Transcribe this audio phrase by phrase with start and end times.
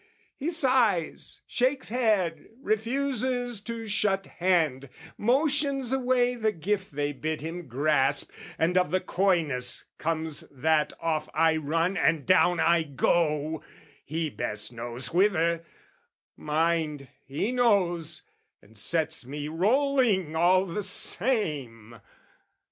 [0.35, 7.67] He sighs, shakes head, refuses to shut hand, Motions away the gift they bid him
[7.67, 13.61] grasp, And of the coyness comes that off I run And down I go,
[14.03, 15.63] he best knows whither,
[16.35, 18.23] mind, He knows,
[18.59, 22.01] and sets me rolling all the same!